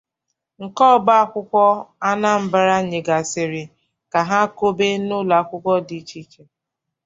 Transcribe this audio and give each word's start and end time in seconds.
nke 0.63 0.83
ọba 0.95 1.13
akwụkwọ 1.23 1.63
Anambra 2.09 2.75
nyegasịrị 2.89 3.63
ha 3.67 3.75
ka 4.11 4.19
ha 4.29 4.39
kòbe 4.57 4.87
n'ụlọakwụkwọ 5.07 5.73
dị 5.87 5.97
iche 6.01 6.17
iche. 6.23 6.43